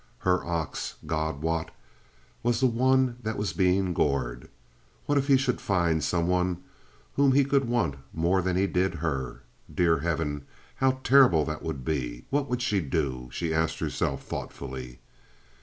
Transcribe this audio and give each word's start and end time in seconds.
Her 0.21 0.43
ox, 0.43 0.95
God 1.05 1.43
wot, 1.43 1.69
was 2.41 2.59
the 2.59 2.65
one 2.65 3.17
that 3.21 3.37
was 3.37 3.53
being 3.53 3.93
gored. 3.93 4.49
What 5.05 5.19
if 5.19 5.27
he 5.27 5.37
should 5.37 5.61
find 5.61 6.03
some 6.03 6.25
one 6.27 6.63
whom 7.17 7.33
he 7.33 7.45
could 7.45 7.65
want 7.65 7.97
more 8.11 8.41
than 8.41 8.55
he 8.57 8.65
did 8.65 8.95
her? 8.95 9.43
Dear 9.71 9.99
heaven, 9.99 10.47
how 10.77 11.01
terrible 11.03 11.45
that 11.45 11.61
would 11.61 11.85
be! 11.85 12.25
What 12.31 12.49
would 12.49 12.63
she 12.63 12.79
do? 12.81 13.29
she 13.31 13.53
asked 13.53 13.77
herself, 13.77 14.23
thoughtfully. 14.23 14.97